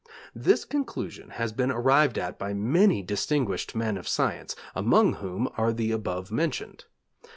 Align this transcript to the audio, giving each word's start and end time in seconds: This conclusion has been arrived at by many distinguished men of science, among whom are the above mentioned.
This 0.33 0.65
conclusion 0.65 1.29
has 1.29 1.53
been 1.53 1.69
arrived 1.69 2.17
at 2.17 2.39
by 2.39 2.55
many 2.55 3.03
distinguished 3.03 3.75
men 3.75 3.97
of 3.97 4.07
science, 4.07 4.55
among 4.73 5.13
whom 5.13 5.47
are 5.57 5.71
the 5.71 5.91
above 5.91 6.31
mentioned. 6.31 6.85